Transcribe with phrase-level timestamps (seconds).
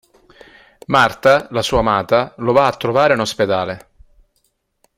[0.87, 3.89] Marta, la sua amata, lo va a trovare in ospedale.